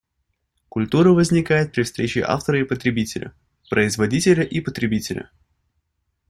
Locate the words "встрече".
1.83-2.21